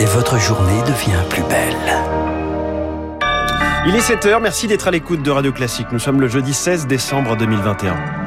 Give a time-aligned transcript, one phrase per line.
[0.00, 1.76] Et votre journée devient plus belle.
[3.86, 5.86] Il est 7h, merci d'être à l'écoute de Radio Classique.
[5.92, 8.25] Nous sommes le jeudi 16 décembre 2021.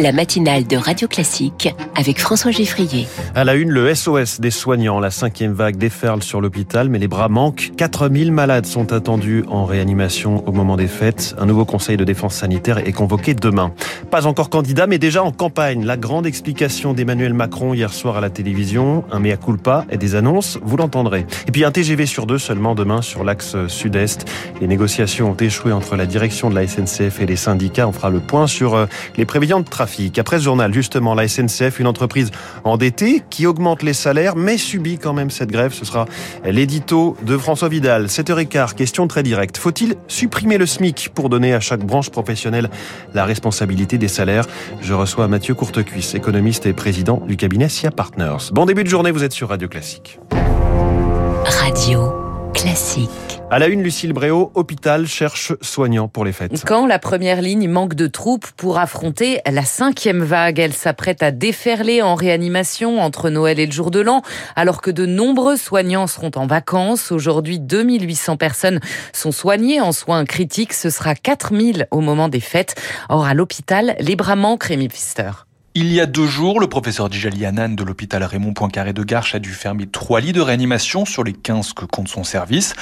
[0.00, 3.08] La matinale de Radio Classique avec François Geffrier.
[3.34, 5.00] À la une, le SOS des soignants.
[5.00, 7.72] La cinquième vague déferle sur l'hôpital, mais les bras manquent.
[7.76, 11.34] 4000 malades sont attendus en réanimation au moment des fêtes.
[11.36, 13.72] Un nouveau conseil de défense sanitaire est convoqué demain.
[14.08, 15.84] Pas encore candidat, mais déjà en campagne.
[15.84, 19.02] La grande explication d'Emmanuel Macron hier soir à la télévision.
[19.10, 21.26] Un mea culpa et des annonces, vous l'entendrez.
[21.48, 24.26] Et puis un TGV sur deux seulement demain sur l'axe sud-est.
[24.60, 27.88] Les négociations ont échoué entre la direction de la SNCF et les syndicats.
[27.88, 28.86] On fera le point sur euh,
[29.16, 29.87] les prévisions de trafic.
[30.18, 32.30] Après ce journal, justement, la SNCF, une entreprise
[32.64, 35.72] endettée qui augmente les salaires, mais subit quand même cette grève.
[35.72, 36.06] Ce sera
[36.44, 38.06] l'édito de François Vidal.
[38.06, 39.58] 7h15, question très directe.
[39.58, 42.70] Faut-il supprimer le SMIC pour donner à chaque branche professionnelle
[43.14, 44.44] la responsabilité des salaires?
[44.80, 48.50] Je reçois Mathieu Courtecuisse, économiste et président du cabinet SIA Partners.
[48.52, 50.18] Bon début de journée, vous êtes sur Radio Classique.
[51.44, 52.17] Radio
[52.60, 53.08] Classique.
[53.52, 56.64] À la une, Lucille Bréau, hôpital cherche soignants pour les fêtes.
[56.66, 61.30] Quand la première ligne manque de troupes pour affronter la cinquième vague, elle s'apprête à
[61.30, 64.22] déferler en réanimation entre Noël et le jour de l'an,
[64.56, 67.12] alors que de nombreux soignants seront en vacances.
[67.12, 68.80] Aujourd'hui, 2800 personnes
[69.12, 70.72] sont soignées en soins critiques.
[70.74, 72.74] Ce sera 4000 au moment des fêtes.
[73.08, 75.30] Or, à l'hôpital, les bras manquent, Rémi Pfister.
[75.80, 79.36] Il y a deux jours, le professeur Djali Hanan de l'hôpital Raymond Poincaré de Garches
[79.36, 82.74] a dû fermer trois lits de réanimation sur les 15 que compte son service.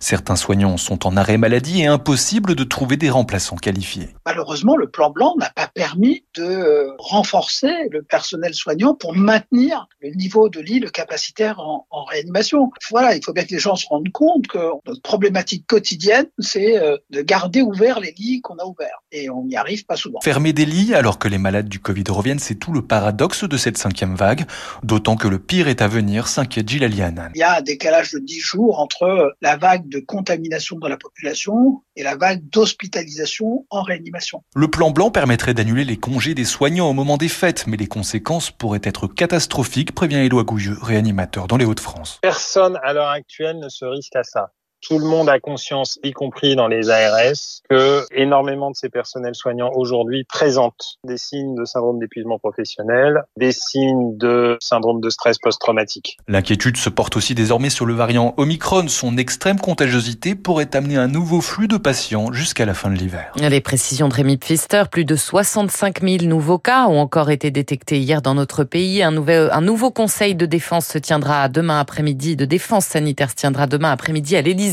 [0.00, 4.10] Certains soignants sont en arrêt maladie et impossible de trouver des remplaçants qualifiés.
[4.26, 9.88] Malheureusement, le plan blanc n'a pas permis de euh, renforcer le personnel soignant pour maintenir
[10.02, 12.70] le niveau de lit, le capacitaire en, en réanimation.
[12.90, 16.76] Voilà, il faut bien que les gens se rendent compte que notre problématique quotidienne, c'est
[16.76, 19.02] euh, de garder ouverts les lits qu'on a ouverts.
[19.10, 20.20] Et on n'y arrive pas souvent.
[20.20, 23.56] Fermer des lits alors que les malades du Covid reviennent c'est tout le paradoxe de
[23.56, 24.44] cette cinquième vague,
[24.82, 26.82] d'autant que le pire est à venir, s'inquiète Gilles.
[26.82, 30.96] Il y a un décalage de 10 jours entre la vague de contamination dans la
[30.96, 34.42] population et la vague d'hospitalisation en réanimation.
[34.56, 37.86] Le plan blanc permettrait d'annuler les congés des soignants au moment des fêtes, mais les
[37.86, 42.18] conséquences pourraient être catastrophiques, prévient Éloi Gouilleux, réanimateur dans les Hauts-de-France.
[42.22, 44.50] Personne à l'heure actuelle ne se risque à ça
[44.82, 49.34] tout le monde a conscience, y compris dans les ARS, que énormément de ces personnels
[49.34, 55.38] soignants aujourd'hui présentent des signes de syndrome d'épuisement professionnel, des signes de syndrome de stress
[55.38, 56.18] post-traumatique.
[56.26, 58.88] L'inquiétude se porte aussi désormais sur le variant Omicron.
[58.88, 63.32] Son extrême contagiosité pourrait amener un nouveau flux de patients jusqu'à la fin de l'hiver.
[63.36, 67.98] Les précisions de Rémi Pfister, plus de 65 000 nouveaux cas ont encore été détectés
[67.98, 69.02] hier dans notre pays.
[69.02, 73.36] Un, nouvel, un nouveau conseil de défense se tiendra demain après-midi, de défense sanitaire se
[73.36, 74.71] tiendra demain après-midi à l'Élysée.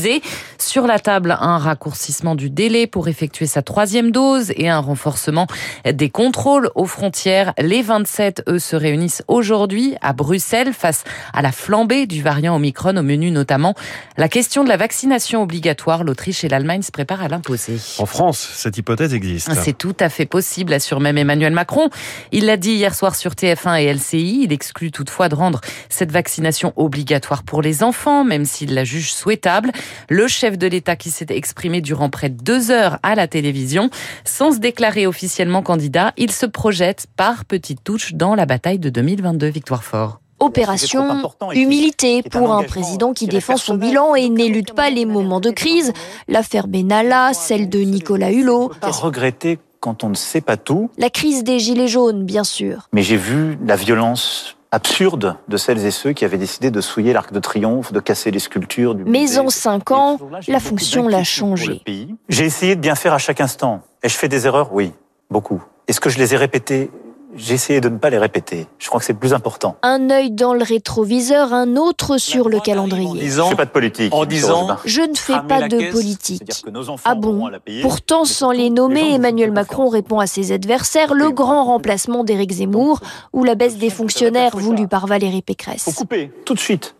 [0.58, 5.46] Sur la table, un raccourcissement du délai pour effectuer sa troisième dose et un renforcement
[5.90, 7.52] des contrôles aux frontières.
[7.58, 12.96] Les 27, eux, se réunissent aujourd'hui à Bruxelles face à la flambée du variant Omicron
[12.96, 13.74] au menu notamment
[14.16, 16.04] la question de la vaccination obligatoire.
[16.04, 17.78] L'Autriche et l'Allemagne se préparent à l'imposer.
[17.98, 19.50] En France, cette hypothèse existe.
[19.54, 21.90] C'est tout à fait possible, assure même Emmanuel Macron.
[22.32, 24.42] Il l'a dit hier soir sur TF1 et LCI.
[24.44, 29.12] Il exclut toutefois de rendre cette vaccination obligatoire pour les enfants, même s'il la juge
[29.12, 29.72] souhaitable.
[30.08, 33.90] Le chef de l'État qui s'est exprimé durant près de deux heures à la télévision,
[34.24, 38.90] sans se déclarer officiellement candidat, il se projette par petites touches dans la bataille de
[38.90, 39.48] 2022.
[39.48, 40.20] Victoire Fort.
[40.38, 45.50] Opération humilité pour un président qui défend son bilan et n'élude pas les moments de
[45.50, 45.92] crise.
[46.28, 48.72] L'affaire Benalla, celle de Nicolas Hulot.
[48.82, 50.90] Regretter quand on ne sait pas tout.
[50.96, 52.88] La crise des Gilets jaunes, bien sûr.
[52.92, 57.12] Mais j'ai vu la violence absurde de celles et ceux qui avaient décidé de souiller
[57.12, 58.94] l'Arc de Triomphe, de casser les sculptures.
[58.94, 61.82] Du Mais en cinq ans, la fonction l'a changé.
[62.28, 63.82] J'ai essayé de bien faire à chaque instant.
[64.02, 64.72] Ai-je fait des erreurs?
[64.72, 64.92] Oui,
[65.30, 65.62] beaucoup.
[65.88, 66.90] Est-ce que je les ai répétées?
[67.34, 68.66] J'ai essayé de ne pas les répéter.
[68.78, 69.76] Je crois que c'est le plus important.
[69.82, 73.28] Un œil dans le rétroviseur, un autre sur le calendrier.
[73.28, 74.14] je fais pas de politique.
[74.14, 76.64] En disant, je ne fais pas de politique.
[77.04, 77.50] Ah bon
[77.82, 83.00] Pourtant, sans les nommer, Emmanuel Macron répond à ses adversaires le grand remplacement d'Éric Zemmour
[83.32, 85.84] ou la baisse des fonctionnaires voulue par Valérie Pécresse.
[85.84, 86.94] Faut couper tout de suite.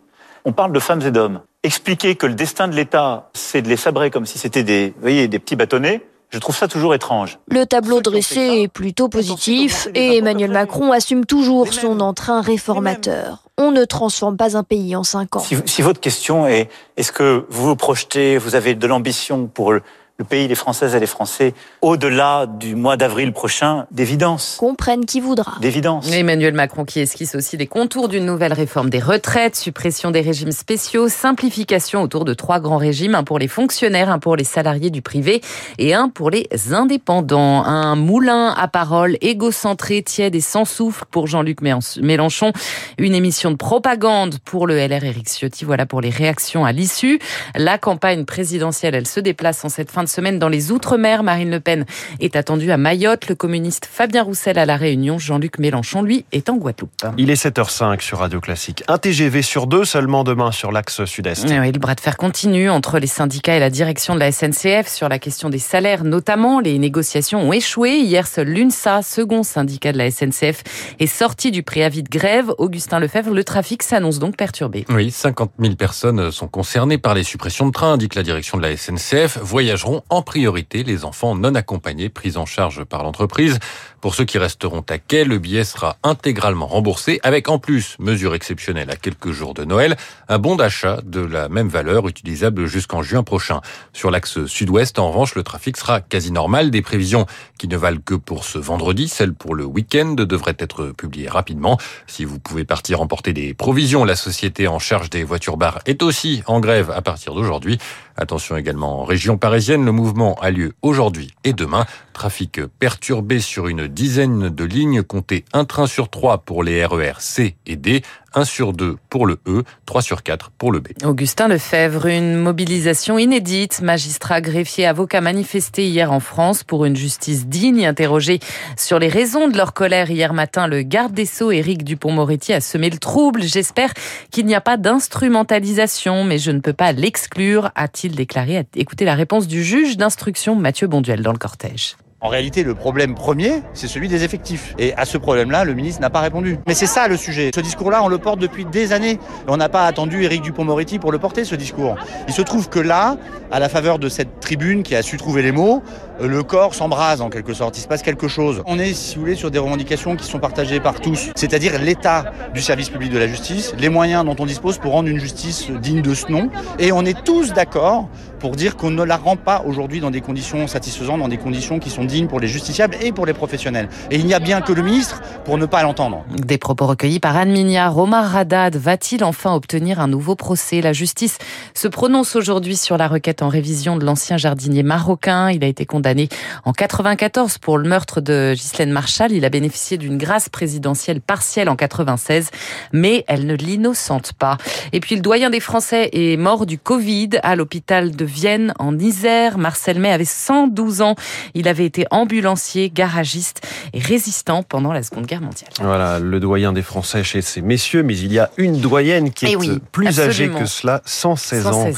[0.45, 1.41] On parle de femmes et d'hommes.
[1.63, 5.29] Expliquer que le destin de l'État, c'est de les sabrer comme si c'était des, voyez,
[5.29, 6.03] des petits bâtonnets.
[6.31, 7.39] Je trouve ça toujours étrange.
[7.49, 13.45] Le tableau dressé est plutôt positif et Emmanuel Macron assume toujours son entrain réformateur.
[13.59, 15.41] On ne transforme pas un pays en cinq ans.
[15.41, 19.75] Si, si votre question est est-ce que vous vous projetez, vous avez de l'ambition pour
[20.21, 24.57] le pays, les Françaises et les Français, au-delà du mois d'avril prochain, d'évidence.
[24.61, 25.55] Comprenne qui voudra.
[25.63, 26.13] D'évidence.
[26.13, 30.53] Emmanuel Macron qui esquisse aussi les contours d'une nouvelle réforme des retraites, suppression des régimes
[30.53, 34.91] spéciaux, simplification autour de trois grands régimes, un pour les fonctionnaires, un pour les salariés
[34.91, 35.41] du privé
[35.79, 37.65] et un pour les indépendants.
[37.65, 42.53] Un moulin à parole égocentré, tiède et sans souffle pour Jean-Luc Mélenchon.
[42.99, 45.65] Une émission de propagande pour le LR Éric Ciotti.
[45.65, 47.19] Voilà pour les réactions à l'issue.
[47.55, 51.23] La campagne présidentielle, elle se déplace en cette fin de semaine dans les Outre-mer.
[51.23, 51.87] Marine Le Pen
[52.21, 53.29] est attendue à Mayotte.
[53.29, 55.19] Le communiste Fabien Roussel à La Réunion.
[55.19, 56.91] Jean-Luc Mélenchon, lui, est en Guadeloupe.
[57.17, 58.85] Il est 7h05 sur Radio Classique.
[58.89, 61.45] Un TGV sur deux seulement demain sur l'axe sud-est.
[61.49, 64.89] Oui, le bras de fer continue entre les syndicats et la direction de la SNCF
[64.89, 66.61] sur la question des salaires notamment.
[66.61, 67.99] Les négociations ont échoué.
[67.99, 70.63] Hier, seul l'UNSA, second syndicat de la SNCF,
[70.99, 72.53] est sorti du préavis de grève.
[72.59, 74.85] Augustin Lefebvre, le trafic s'annonce donc perturbé.
[74.89, 78.63] Oui, 50 000 personnes sont concernées par les suppressions de trains, indique la direction de
[78.63, 79.39] la SNCF.
[79.43, 83.59] Voyageront en priorité les enfants non accompagnés pris en charge par l'entreprise.
[84.01, 88.35] Pour ceux qui resteront à quai, le billet sera intégralement remboursé avec en plus, mesure
[88.35, 89.97] exceptionnelle à quelques jours de Noël,
[90.29, 93.61] un bon d'achat de la même valeur utilisable jusqu'en juin prochain.
[93.93, 96.71] Sur l'axe sud-ouest, en revanche, le trafic sera quasi normal.
[96.71, 97.27] Des prévisions
[97.59, 101.79] qui ne valent que pour ce vendredi, celles pour le week-end devraient être publiées rapidement.
[102.07, 106.03] Si vous pouvez partir emporter des provisions, la société en charge des voitures bar est
[106.03, 107.79] aussi en grève à partir d'aujourd'hui.
[108.17, 111.87] Attention également en région parisienne, le mouvement a lieu aujourd'hui et demain.
[112.13, 117.15] Trafic perturbé sur une dizaine de lignes, comptez un train sur trois pour les RER
[117.19, 118.03] C et D,
[118.35, 120.89] 1 sur 2 pour le E, 3 sur 4 pour le B.
[121.05, 123.81] Augustin Lefebvre, une mobilisation inédite.
[123.83, 127.87] Magistrats, greffiers, avocats manifestés hier en France pour une justice digne.
[127.87, 128.41] Interrogé
[128.77, 132.61] sur les raisons de leur colère hier matin, le garde des Sceaux, Éric Dupont-Moretti, a
[132.61, 133.43] semé le trouble.
[133.43, 133.93] J'espère
[134.31, 138.65] qu'il n'y a pas d'instrumentalisation, mais je ne peux pas l'exclure, a-t-il déclaré.
[138.77, 141.97] Écoutez la réponse du juge d'instruction Mathieu Bonduel dans le cortège.
[142.23, 144.75] En réalité, le problème premier, c'est celui des effectifs.
[144.79, 146.59] Et à ce problème-là, le ministre n'a pas répondu.
[146.67, 147.51] Mais c'est ça le sujet.
[147.55, 149.19] Ce discours-là, on le porte depuis des années.
[149.49, 151.97] On n'a pas attendu Éric Dupont-Moretti pour le porter, ce discours.
[152.29, 153.17] Il se trouve que là,
[153.51, 155.83] à la faveur de cette tribune qui a su trouver les mots,
[156.21, 157.79] le corps s'embrase en quelque sorte.
[157.79, 158.63] Il se passe quelque chose.
[158.67, 161.31] On est, si vous voulez, sur des revendications qui sont partagées par tous.
[161.37, 165.09] C'est-à-dire l'état du service public de la justice, les moyens dont on dispose pour rendre
[165.09, 166.51] une justice digne de ce nom.
[166.79, 170.21] Et on est tous d'accord pour dire qu'on ne la rend pas aujourd'hui dans des
[170.21, 173.89] conditions satisfaisantes, dans des conditions qui sont dignes pour les justiciables et pour les professionnels.
[174.11, 176.25] Et il n'y a bien que le ministre pour ne pas l'entendre.
[176.37, 177.97] Des propos recueillis par Anne Mignard.
[177.97, 180.81] Omar Haddad va-t-il enfin obtenir un nouveau procès?
[180.81, 181.39] La justice
[181.75, 185.51] se prononce aujourd'hui sur la requête en révision de l'ancien jardinier marocain.
[185.51, 186.29] Il a été condamné
[186.65, 189.33] en 94 pour le meurtre de Ghislaine Marshall.
[189.33, 192.51] Il a bénéficié d'une grâce présidentielle partielle en 96,
[192.93, 194.59] mais elle ne l'innocente pas.
[194.93, 198.99] Et puis le doyen des Français est mort du Covid à l'hôpital de Vienne en
[198.99, 199.59] Isère.
[199.59, 201.15] Marcel May avait 112 ans.
[201.55, 205.71] Il avait été ambulancier, garagiste et résistant pendant la Seconde Guerre mondiale.
[205.81, 209.47] Voilà, le doyen des Français chez ces messieurs, mais il y a une doyenne qui
[209.47, 211.89] eh est plus âgée que cela, 116, ans,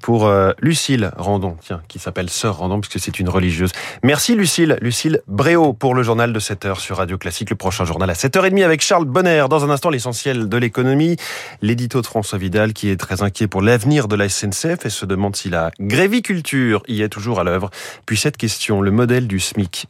[0.00, 3.72] pour euh, Lucille Randon, tiens, qui s'appelle Sœur Randon, puisque c'est une religieuse.
[4.02, 8.08] Merci Lucille, Lucille Bréau pour le journal de 7h sur Radio Classique, le prochain journal
[8.10, 9.44] à 7h30 avec Charles Bonner.
[9.48, 11.16] Dans un instant, l'essentiel de l'économie,
[11.60, 15.06] l'édito de François Vidal qui est très inquiet pour l'avenir de la SNCF et se
[15.06, 17.70] demande si la gréviculture y est toujours à l'œuvre.
[18.06, 19.40] Puis cette question, le modèle du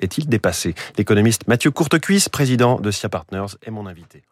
[0.00, 0.75] Est-il dépassé?
[0.99, 4.23] L'économiste Mathieu Courtecuisse, président de SIA Partners, est mon invité.